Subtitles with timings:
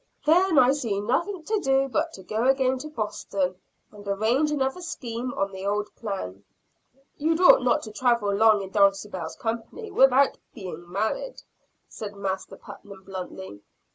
[0.25, 3.61] "Then I see nothing to do, but to go again to Boston,
[3.91, 6.43] and arrange another scheme on the old plan."
[7.19, 11.43] "You ought not to travel long in Dulcibel's company without being married,"
[11.87, 13.61] said Master Putnam bluntly.